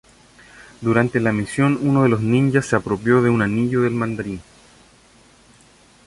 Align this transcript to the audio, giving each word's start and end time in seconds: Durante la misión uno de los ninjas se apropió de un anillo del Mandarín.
Durante 0.81 1.19
la 1.19 1.31
misión 1.31 1.77
uno 1.79 2.01
de 2.01 2.09
los 2.09 2.21
ninjas 2.21 2.65
se 2.65 2.75
apropió 2.75 3.21
de 3.21 3.29
un 3.29 3.43
anillo 3.43 3.83
del 3.83 3.93
Mandarín. 3.93 4.41